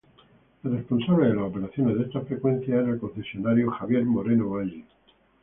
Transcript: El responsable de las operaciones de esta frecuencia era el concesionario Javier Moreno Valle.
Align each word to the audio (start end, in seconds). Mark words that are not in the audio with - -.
El 0.63 0.75
responsable 0.77 1.27
de 1.27 1.35
las 1.35 1.43
operaciones 1.45 1.95
de 1.95 2.05
esta 2.05 2.21
frecuencia 2.21 2.73
era 2.79 2.89
el 2.89 2.97
concesionario 2.99 3.69
Javier 3.69 4.03
Moreno 4.03 4.49
Valle. 4.49 4.83